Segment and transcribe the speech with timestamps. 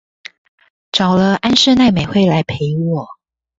[0.91, 3.07] 找了安室奈美惠來陪我